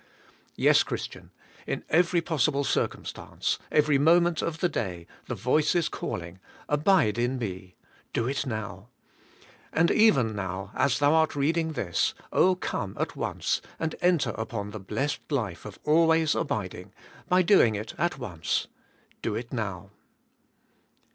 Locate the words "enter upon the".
14.01-14.79